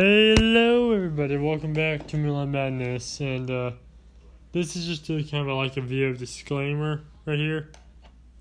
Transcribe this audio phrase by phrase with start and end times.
[0.00, 1.36] Hello, everybody.
[1.36, 3.72] Welcome back to Milan Madness, and uh,
[4.52, 7.72] this is just a kind of like a video disclaimer right here,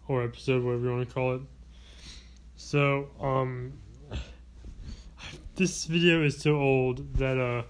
[0.07, 1.41] or episode, whatever you want to call it.
[2.57, 3.73] So, um,
[5.55, 7.63] this video is so old that uh,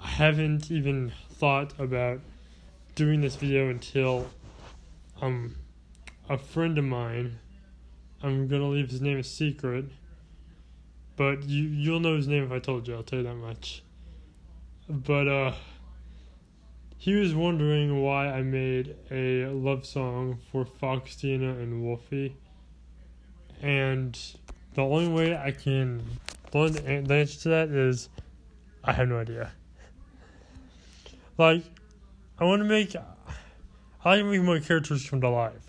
[0.00, 2.20] I haven't even thought about
[2.94, 4.30] doing this video until
[5.20, 5.56] um,
[6.28, 7.40] a friend of mine.
[8.22, 9.86] I'm gonna leave his name a secret
[11.16, 12.94] but you you'll know his name if I told you.
[12.94, 13.82] I'll tell you that much.
[14.88, 15.52] But uh,
[16.98, 22.36] he was wondering why I made a love song for Foxtina and Wolfie,
[23.62, 24.18] and
[24.74, 26.02] the only way I can
[26.54, 28.08] the answer to that is
[28.84, 29.50] I have no idea.
[31.36, 31.64] Like,
[32.38, 35.63] I want to make I like to make my characters come to life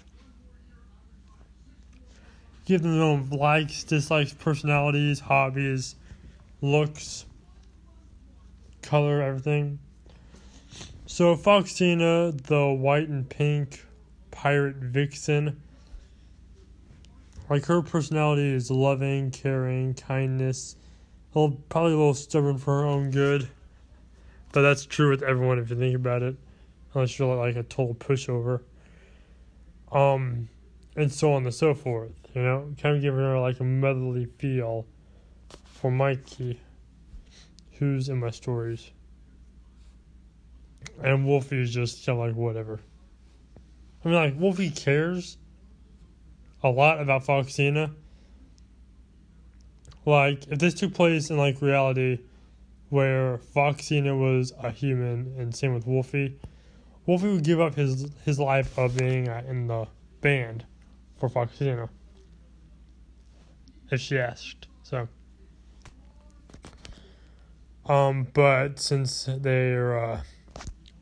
[2.65, 5.95] give them their own likes, dislikes, personalities, hobbies,
[6.61, 7.25] looks,
[8.81, 9.79] color, everything.
[11.05, 13.85] So Foxtina, the white and pink
[14.31, 15.61] pirate vixen,
[17.49, 20.75] like her personality is loving, caring, kindness,
[21.33, 23.47] a little, probably a little stubborn for her own good.
[24.51, 26.35] But that's true with everyone if you think about it,
[26.93, 28.61] unless you're like a total pushover.
[29.91, 30.49] Um,
[30.95, 32.24] and so on and so forth.
[32.35, 34.85] You know, kind of giving her like a motherly feel
[35.63, 36.59] for Mikey,
[37.79, 38.91] who's in my stories.
[41.01, 42.81] And Wolfie is just kind of like whatever.
[44.03, 45.37] I mean, like Wolfie cares
[46.61, 47.93] a lot about Foxena.
[50.05, 52.19] Like, if this took place in like reality,
[52.89, 56.37] where Foxena was a human, and same with Wolfie,
[57.05, 59.87] Wolfie would give up his his life of being uh, in the
[60.19, 60.65] band
[61.17, 61.87] for Foxena.
[63.91, 64.67] If she asked.
[64.83, 65.07] So.
[67.87, 70.21] Um, but since they're uh,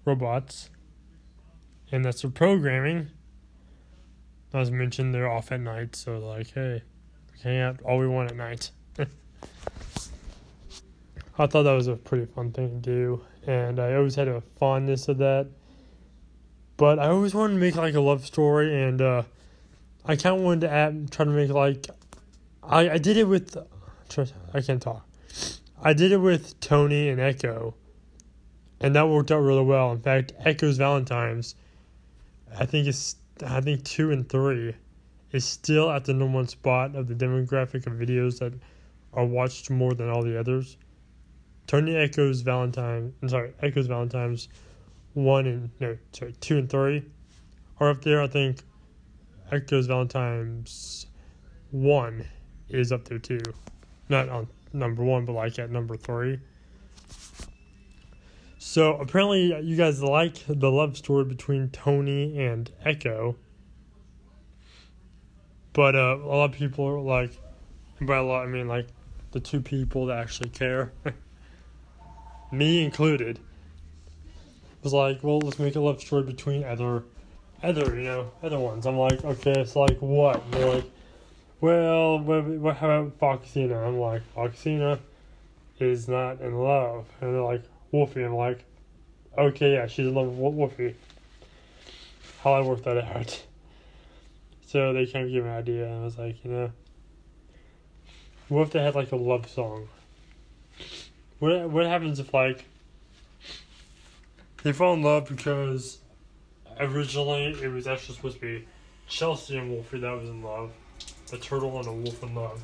[0.06, 0.70] robots,
[1.92, 3.10] and that's their programming,
[4.54, 6.84] as mentioned, they're off at night, so like, hey,
[7.32, 8.72] we can hang out all we want at night.
[11.40, 14.42] I thought that was a pretty fun thing to do, and I always had a
[14.60, 15.48] fondness of that.
[16.78, 19.24] But I always wanted to make like a love story, and uh,
[20.06, 21.88] I kind of wanted to add, try to make like,
[22.68, 23.58] I I did it with,
[24.54, 25.08] I can't talk.
[25.82, 27.76] I did it with Tony and Echo,
[28.80, 29.92] and that worked out really well.
[29.92, 31.56] In fact, Echo's Valentine's,
[32.58, 34.76] I think it's I think two and three,
[35.32, 38.54] is still at the number one spot of the demographic of videos that
[39.14, 40.78] are watched more than all the others.
[41.68, 44.48] Tony Echo's Valentine, I'm sorry, Echo's Valentine's,
[45.14, 47.04] one and no, sorry, two and three,
[47.80, 48.22] are up there.
[48.22, 48.60] I think
[49.52, 51.08] Echo's Valentine's
[51.72, 52.26] one
[52.70, 53.42] is up there too.
[54.10, 56.40] Not on number one, but like at number three.
[58.58, 63.36] So apparently, you guys like the love story between Tony and Echo.
[65.74, 67.32] But uh, a lot of people are like,
[68.02, 68.88] by a lot, I mean like
[69.32, 70.92] the two people that actually care,
[72.52, 73.40] me included,
[74.84, 77.04] was like, well, let's make a love story between other
[77.64, 78.86] other, you know, other ones.
[78.86, 80.44] I'm like, okay, it's like what?
[80.44, 80.92] And they're like,
[81.64, 83.88] well, what, what, about Foxena?
[83.88, 85.00] I'm like, Foxena
[85.80, 87.06] is not in love.
[87.22, 88.24] And they're like, Wolfie.
[88.24, 88.66] I'm like,
[89.38, 90.94] okay, yeah, she's in love with Wolfie.
[92.42, 93.46] How I work that out.
[94.66, 96.72] So they kind of give me an idea, and I was like, you know,
[98.50, 99.88] what if they had like a love song?
[101.38, 102.66] What what happens if like
[104.64, 106.00] they fall in love because
[106.80, 108.68] originally it was actually supposed to be
[109.08, 110.72] Chelsea and Wolfie that was in love,
[111.34, 112.62] a turtle and a wolf in love.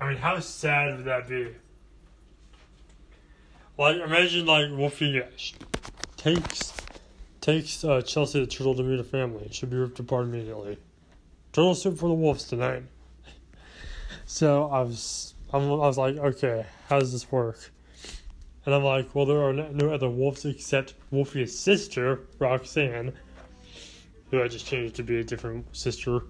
[0.00, 1.54] I mean, how sad would that be?
[3.76, 5.22] Like, imagine like Wolfie
[6.16, 6.72] takes
[7.40, 9.48] takes uh, Chelsea the turtle to meet a family.
[9.50, 10.78] Should be ripped apart immediately.
[11.52, 12.84] Turtle soup for the wolves tonight.
[14.26, 17.70] so I was, I'm, I was like, okay, how does this work?
[18.64, 23.12] And I'm like, well, there are no other wolves except Wolfie's sister, Roxanne,
[24.30, 26.22] who I just changed to be a different sister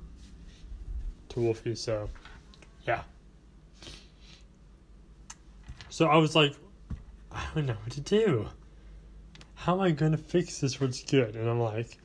[1.34, 1.74] to Wolfie.
[1.74, 2.08] So,
[2.86, 3.02] yeah.
[5.90, 6.54] So I was like,
[7.30, 8.48] I don't know what to do.
[9.54, 11.36] How am I to fix this where it's good?
[11.36, 11.98] And I'm like,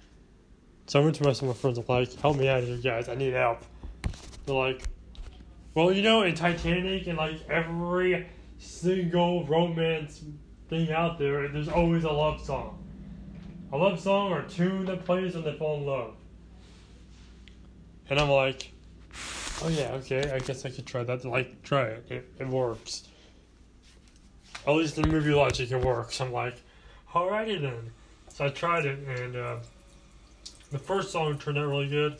[0.87, 1.77] so I went to my, some of my friends.
[1.77, 3.09] I'm like, help me out here, guys.
[3.09, 3.59] I need help.
[4.45, 4.83] They're like,
[5.75, 8.27] well, you know, in Titanic and like every
[8.57, 10.23] single romance
[10.69, 12.83] thing out there, there's always a love song.
[13.71, 16.15] A love song or tune that plays when they fall in love.
[18.09, 18.71] And I'm like,
[19.61, 20.31] Oh yeah, okay.
[20.31, 21.25] I guess I could try that.
[21.25, 22.05] Like, try it.
[22.09, 23.03] It, it works.
[24.65, 26.21] At least in movie logic, it works.
[26.21, 26.55] I'm like,
[27.13, 27.91] alrighty then.
[28.29, 29.57] So I tried it, and uh,
[30.71, 32.17] the first song turned out really good.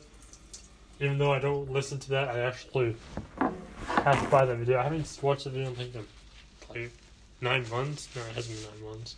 [1.00, 2.96] Even though I don't listen to that, I actually
[3.86, 4.80] have to buy that video.
[4.80, 5.96] I haven't watched the video in think
[6.70, 6.92] like
[7.40, 8.10] nine months.
[8.16, 9.16] No, it hasn't been nine months.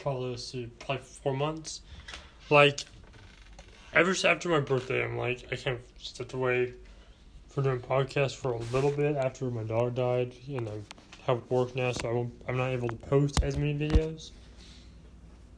[0.00, 1.82] Probably let's see, probably four months.
[2.48, 2.80] Like
[3.94, 6.74] ever after my birthday, I'm like I can't step away
[7.48, 10.80] from doing podcasts for a little bit after my dog died, and I
[11.26, 14.30] have work now, so I won't, I'm not able to post as many videos.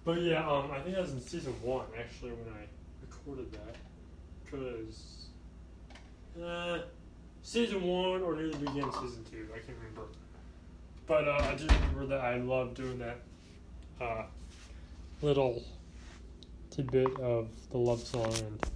[0.04, 2.66] But yeah, um, I think that was in season one actually when I
[3.02, 3.76] recorded that
[4.44, 5.26] because
[6.42, 6.78] uh,
[7.42, 9.48] season one or near the beginning of season two.
[9.54, 10.08] I can't remember.
[11.06, 13.18] But uh, I do remember that I love doing that
[14.00, 14.24] uh,
[15.20, 15.62] little
[16.74, 18.66] tidbit of the love song and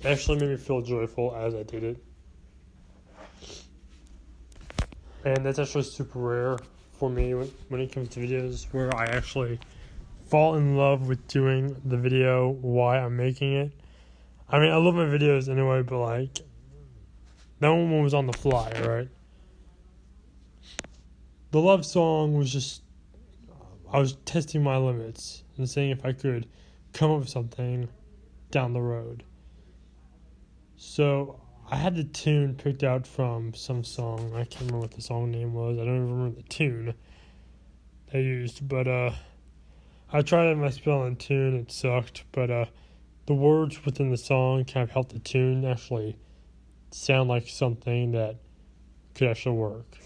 [0.00, 2.04] it actually made me feel joyful as I did it.
[5.24, 6.58] And that's actually super rare
[6.98, 9.58] for me when, when it comes to videos where I actually
[10.26, 13.72] fall in love with doing the video why I'm making it.
[14.50, 16.40] I mean, I love my videos anyway, but like,
[17.60, 19.08] that one was on the fly, right?
[21.50, 22.82] The love song was just,
[23.90, 26.46] I was testing my limits and seeing if I could
[26.94, 27.88] come up with something
[28.50, 29.24] down the road.
[30.76, 34.32] So I had the tune picked out from some song.
[34.34, 35.76] I can't remember what the song name was.
[35.76, 36.94] I don't even remember the tune
[38.12, 39.10] they used, but uh,
[40.12, 41.56] I tried my spelling tune.
[41.56, 42.66] It sucked, but uh,
[43.26, 46.16] the words within the song kind of helped the tune actually
[46.92, 48.36] sound like something that
[49.14, 49.98] could actually work.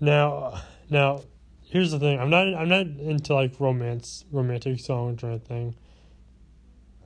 [0.00, 1.20] Now, now,
[1.68, 2.18] here's the thing.
[2.18, 2.54] I'm not.
[2.54, 5.74] I'm not into like romance, romantic songs or anything.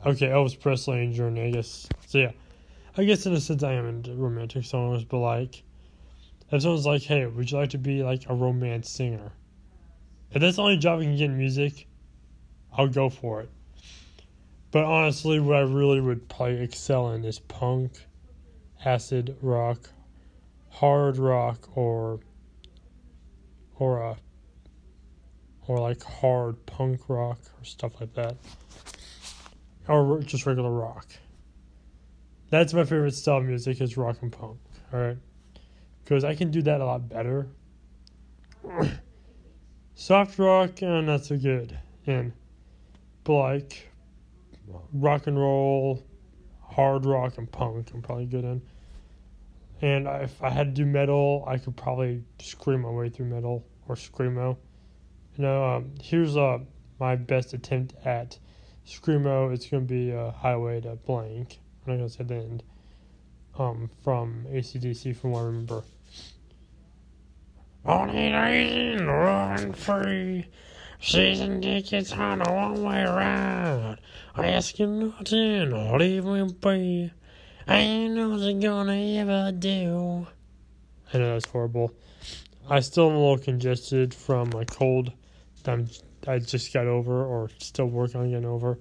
[0.04, 1.88] Okay, Elvis Presley and Journey, I guess.
[2.06, 2.32] So yeah,
[2.96, 5.62] I guess in a sense I am into romantic songs, but like,
[6.50, 9.32] if someone's like, "Hey, would you like to be like a romance singer?"
[10.30, 11.86] If that's the only job I can get in music,
[12.72, 13.50] I'll go for it.
[14.70, 17.92] But honestly, what I really would probably excel in is punk,
[18.84, 19.90] acid rock,
[20.70, 22.20] hard rock, or
[23.78, 24.14] or a uh,
[25.66, 28.36] or like hard punk rock or stuff like that,
[29.88, 31.06] or just regular rock.
[32.50, 34.58] That's my favorite style of music is rock and punk.
[34.92, 35.18] All right,
[36.04, 37.48] because I can do that a lot better.
[39.94, 42.32] Soft rock and not so good, and
[43.24, 43.92] but like
[44.92, 46.04] rock and roll,
[46.60, 47.90] hard rock, and punk.
[47.94, 48.62] I'm probably good in.
[49.80, 53.64] And if I had to do metal, I could probably scream my way through metal
[53.88, 54.56] or screamo.
[55.36, 56.58] You know, um, here's uh,
[57.00, 58.38] my best attempt at
[58.86, 59.52] screamo.
[59.52, 61.58] It's gonna be a Highway to Blank.
[61.86, 62.62] I'm not gonna say the end.
[63.58, 65.82] Um, from ACDC, from what I remember.
[67.84, 68.32] Only
[69.04, 70.46] run free.
[71.00, 73.96] Season tickets on a one way ride.
[74.36, 77.10] Asking nothing, leave me be.
[77.66, 80.26] Ain't nothing gonna ever do.
[81.12, 81.92] I know that's horrible.
[82.68, 85.12] I still am a little congested from my cold
[85.68, 85.88] I'm,
[86.26, 88.78] I just got over or still working on getting over.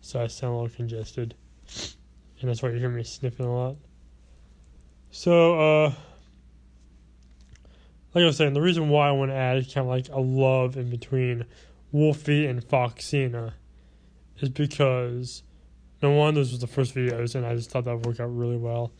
[0.00, 1.34] So I sound a little congested.
[2.40, 3.76] And that's why you hear me sniffing a lot.
[5.10, 5.92] So, uh,
[8.14, 10.20] like I was saying, the reason why I want to add kind of like a
[10.20, 11.44] love in between
[11.92, 13.54] Wolfie and Foxena
[14.38, 15.42] is because
[16.02, 18.34] no one those was the first videos, and I just thought that would work out
[18.34, 18.92] really well.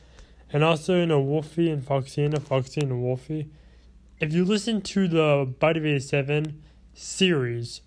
[0.53, 3.51] And also, you know, Wolfie and Foxena, Foxena and Wolfie.
[4.21, 6.63] If you listen to the Bite of 87
[6.97, 7.81] series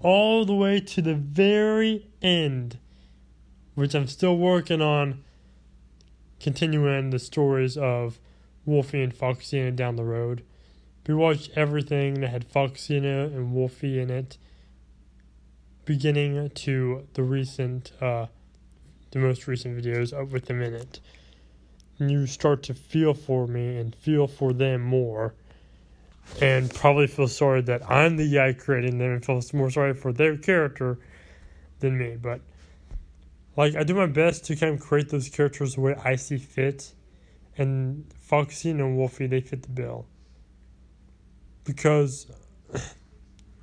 [0.00, 2.78] all the way to the very end,
[3.74, 5.22] which I'm still working on
[6.40, 8.18] continuing the stories of
[8.64, 10.42] Wolfie and Foxy and down the road
[11.06, 14.38] we watched everything that had Foxy in it and Wolfie in it,
[15.84, 18.26] beginning to the recent, uh,
[19.10, 21.00] the most recent videos up with them in it.
[21.98, 25.34] And you start to feel for me and feel for them more,
[26.40, 30.12] and probably feel sorry that I'm the guy creating them and feel more sorry for
[30.12, 30.98] their character
[31.80, 32.16] than me.
[32.20, 32.40] But
[33.56, 36.38] like, I do my best to kind of create those characters the way I see
[36.38, 36.92] fit,
[37.56, 40.06] and Foxena and Wolfie they fit the bill
[41.64, 42.26] because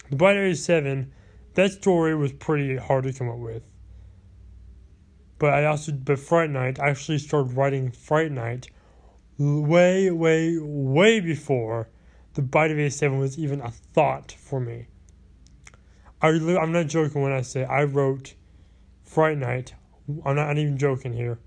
[0.10, 1.12] the Bite of 87,
[1.54, 3.64] that story was pretty hard to come up with.
[5.40, 8.68] But I also, but Fright Night, I actually started writing Fright Night
[9.38, 11.90] way, way, way before
[12.34, 14.88] the Bite of 87 was even a thought for me.
[16.22, 18.36] I, I'm not joking when I say I wrote
[19.04, 19.74] Fright Night.
[20.26, 21.40] I'm not, I'm not even joking here.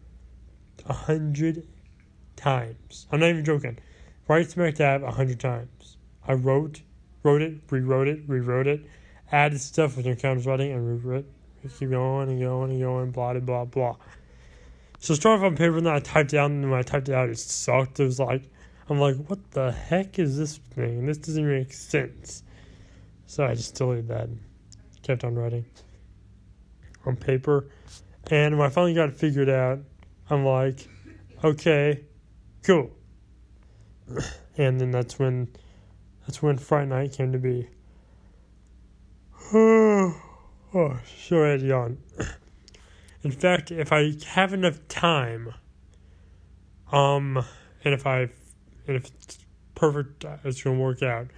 [0.86, 1.66] a hundred
[2.36, 3.06] times.
[3.10, 3.78] I'm not even joking.
[4.28, 5.96] Right smack dab a hundred times.
[6.26, 6.82] I wrote,
[7.22, 8.86] wrote it, rewrote it, rewrote it,
[9.30, 11.26] added stuff with encounters writing, and rewrote.
[11.62, 11.70] it.
[11.78, 13.96] Keep going and going and going, blah blah blah blah.
[14.98, 17.08] So start off on paper, and then I typed it out, and when I typed
[17.08, 18.00] it out, it sucked.
[18.00, 18.50] It was like,
[18.88, 21.06] I'm like, what the heck is this thing?
[21.06, 22.42] This doesn't make sense.
[23.26, 24.40] So I just deleted that and
[25.02, 25.64] kept on writing
[27.06, 27.66] on paper.
[28.30, 29.80] And when I finally got it figured out,
[30.30, 30.86] I'm like,
[31.42, 32.04] okay,
[32.62, 32.90] cool.
[34.56, 35.48] And then that's when
[36.24, 37.68] that's when Fright Night came to be.
[39.52, 40.14] oh,
[41.18, 41.98] so I had yawn.
[43.24, 45.54] In fact, if I have enough time,
[46.92, 47.44] um,
[47.84, 48.28] and if I,
[48.86, 49.38] and if it's
[49.74, 51.28] perfect, it's gonna work out.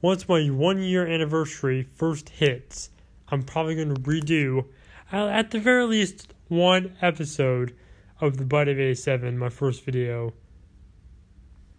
[0.00, 2.90] Once my one year anniversary first hits,
[3.28, 4.66] I'm probably gonna redo,
[5.12, 7.74] at the very least, one episode
[8.20, 10.32] of the Bite of 87, my first video,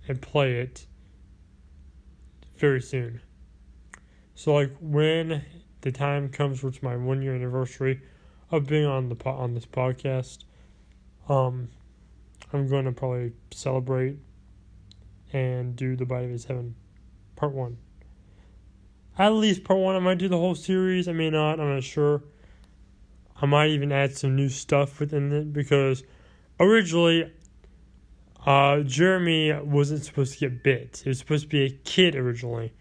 [0.08, 0.86] and play it
[2.58, 3.22] very soon.
[4.36, 5.44] So, like, when
[5.82, 8.02] the time comes for my one year anniversary,
[8.52, 10.44] of being on the po- on this podcast.
[11.28, 11.70] Um,
[12.52, 14.18] I'm going to probably celebrate
[15.32, 16.76] and do the Bite of 87
[17.36, 17.78] part one.
[19.18, 19.96] At least part one.
[19.96, 21.08] I might do the whole series.
[21.08, 21.60] I may not.
[21.60, 22.24] I'm not sure.
[23.42, 26.04] I might even add some new stuff within it because
[26.60, 27.32] originally,
[28.46, 31.02] uh, Jeremy wasn't supposed to get bit.
[31.04, 32.74] He was supposed to be a kid originally.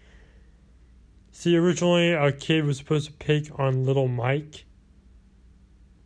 [1.33, 4.65] See, originally a kid was supposed to pick on little Mike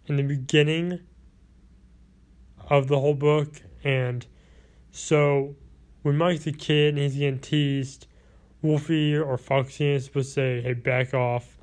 [0.07, 1.01] in the beginning
[2.69, 3.63] of the whole book.
[3.85, 4.27] And
[4.91, 5.57] so
[6.03, 8.07] when Mike's a kid and he's getting teased,
[8.61, 11.59] Wolfie or Foxy is supposed to say, hey, back off.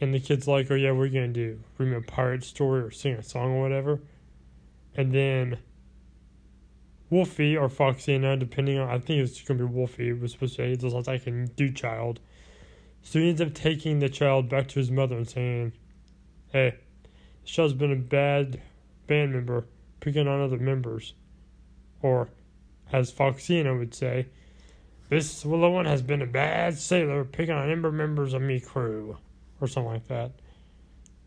[0.00, 1.60] And the kid's like, oh, yeah, you going to do?
[1.78, 4.00] Read a pirate story or sing a song or whatever?
[4.96, 5.58] And then
[7.08, 10.56] Wolfie or Foxy, now depending on, I think it's going to be Wolfie, was supposed
[10.56, 12.20] to say, this is I can do, child.
[13.02, 15.72] So he ends up taking the child back to his mother and saying,
[16.52, 16.74] hey,
[17.42, 18.60] this child's been a bad
[19.06, 19.66] band member,
[20.00, 21.14] picking on other members.
[22.00, 22.28] Or,
[22.92, 24.26] as Foxena would say,
[25.08, 29.16] this willow one has been a bad sailor, picking on member members of me crew.
[29.60, 30.32] Or something like that.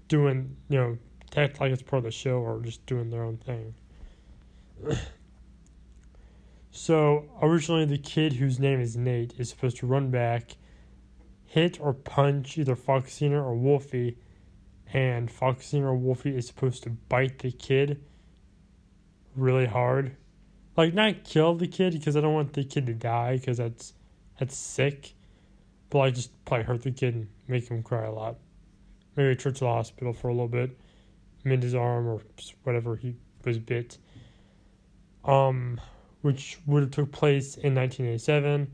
[0.08, 0.98] Doing, you know,
[1.38, 3.74] act like it's part of the show or just doing their own thing.
[6.72, 10.58] so, originally, the kid whose name is Nate is supposed to run back,
[11.46, 14.18] hit or punch either Foxena or Wolfie
[14.94, 18.02] and Foxy or Wolfie is supposed to bite the kid
[19.36, 20.16] really hard.
[20.78, 23.94] Like not kill the kid because I don't want the kid to die because that's
[24.40, 25.14] that's sick.
[25.90, 28.36] But like just probably hurt the kid and make him cry a lot.
[29.16, 30.78] Maybe trip to the hospital for a little bit,
[31.46, 32.22] mend his arm or
[32.64, 33.16] whatever he
[33.46, 33.98] was bit.
[35.24, 35.80] Um,
[36.22, 38.72] which would have took place in 1987,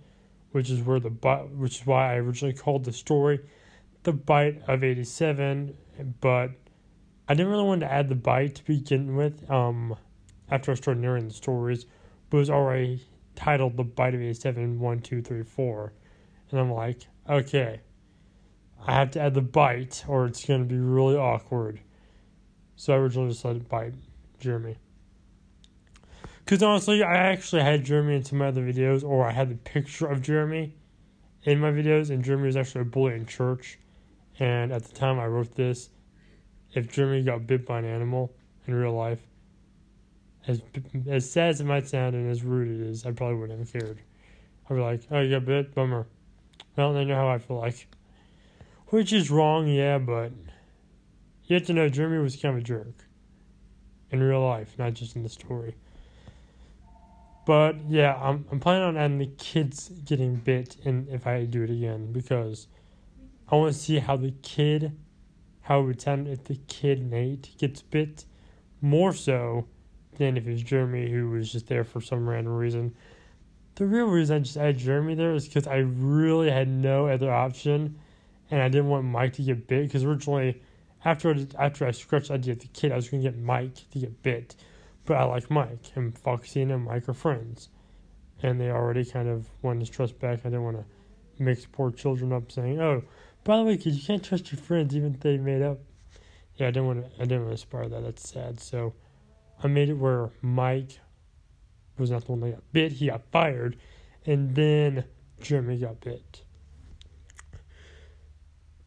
[0.52, 3.42] which is where the which is why I originally called the story
[4.04, 5.76] the bite of 87
[6.20, 6.52] but
[7.28, 9.50] I didn't really want to add the bite to begin with.
[9.50, 9.96] Um,
[10.52, 11.86] after I started narrating the stories,
[12.30, 15.94] but it was already titled "The Bite of 87 One Two Three Four,
[16.52, 17.82] and I'm like, okay,
[18.86, 21.80] I have to add the bite, or it's going to be really awkward.
[22.76, 23.94] So I originally just it bite
[24.40, 24.78] Jeremy.
[26.44, 30.08] Because honestly, I actually had Jeremy in some other videos, or I had the picture
[30.08, 30.76] of Jeremy
[31.44, 33.78] in my videos, and Jeremy was actually a bully in church.
[34.40, 35.90] And at the time I wrote this,
[36.74, 38.34] if Jeremy got bit by an animal
[38.66, 39.20] in real life,
[40.48, 40.62] as
[41.08, 43.72] as sad as it might sound and as rude it is, I probably wouldn't have
[43.72, 44.00] cared.
[44.70, 46.08] I'd be like, "Oh, you got bit, bummer."
[46.76, 47.88] Well, they know how I feel like,
[48.88, 50.32] which is wrong, yeah, but
[51.46, 53.06] you have to know Jeremy was kind of a jerk
[54.10, 55.76] in real life, not just in the story.
[57.46, 61.64] But yeah, I'm I'm planning on adding the kids getting bit, and if I do
[61.64, 62.68] it again, because
[63.50, 64.98] I want to see how the kid,
[65.62, 68.26] how it would sound if the kid Nate gets bit,
[68.80, 69.68] more so
[70.18, 72.96] than if it was Jeremy who was just there for some random reason.
[73.76, 77.32] The real reason I just added Jeremy there is because I really had no other
[77.32, 77.98] option,
[78.50, 79.84] and I didn't want Mike to get bit.
[79.88, 80.62] Because originally,
[81.06, 83.40] after I, after I scratched the idea of the kid, I was going to get
[83.40, 84.56] Mike to get bit,
[85.06, 87.70] but I like Mike, and Foxy and Mike are friends,
[88.44, 90.40] and they already kind of wanted his trust back.
[90.40, 90.86] I didn't want to
[91.42, 93.04] mix poor children up saying, "Oh,
[93.44, 95.80] by the way, because you can't trust your friends even if they made up.
[96.58, 97.22] Yeah, I didn't want to.
[97.22, 98.04] I didn't want to inspire that.
[98.04, 98.60] That's sad.
[98.60, 98.94] So
[99.64, 101.00] I made it where Mike
[101.98, 102.92] was not the one that got bit.
[102.94, 103.78] He got fired,
[104.26, 105.06] and then
[105.42, 106.44] Jeremy got bit.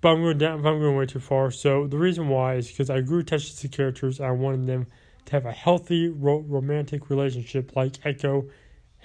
[0.01, 0.59] But I'm going down.
[0.67, 1.51] I'm going way too far.
[1.51, 4.21] So the reason why is because I grew attached to the characters.
[4.21, 4.87] I wanted them
[5.27, 8.47] to have a healthy ro- romantic relationship like Echo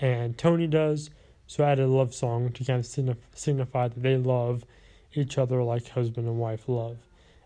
[0.02, 1.10] and Tony does.
[1.48, 4.66] So I added a love song to kind of signif- signify that they love
[5.14, 6.98] each other like husband and wife love.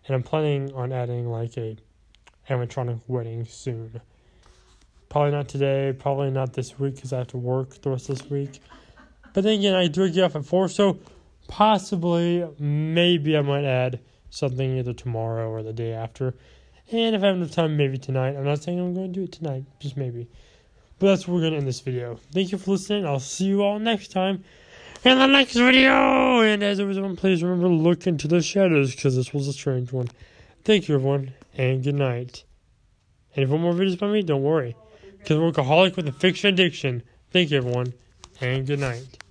[0.06, 1.76] And I'm planning on adding like a
[2.50, 4.00] animatronic wedding soon.
[5.14, 8.18] Probably not today, probably not this week because I have to work the rest of
[8.18, 8.60] this week.
[9.32, 10.98] But then again, I do get off at 4, so
[11.46, 16.34] possibly, maybe I might add something either tomorrow or the day after.
[16.90, 18.34] And if I have enough time, maybe tonight.
[18.34, 20.26] I'm not saying I'm going to do it tonight, just maybe.
[20.98, 22.18] But that's where we're going to end this video.
[22.32, 23.06] Thank you for listening.
[23.06, 24.42] I'll see you all next time
[25.04, 26.40] in the next video.
[26.40, 29.52] And as always, everyone, please remember to look into the shadows because this was a
[29.52, 30.08] strange one.
[30.64, 32.42] Thank you, everyone, and good night.
[33.36, 34.74] And if want more videos by me, don't worry.
[35.24, 37.02] Because workaholic with a fiction addiction.
[37.30, 37.94] Thank you, everyone,
[38.42, 39.23] and good night.